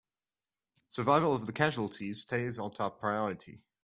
Survival 0.87 1.35
of 1.35 1.45
the 1.45 1.53
casualties 1.53 2.21
stays 2.21 2.57
our 2.57 2.71
top 2.71 2.99
priority! 2.99 3.61